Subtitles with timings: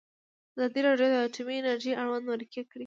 [0.53, 2.79] ازادي راډیو د اټومي انرژي اړوند مرکې کړي.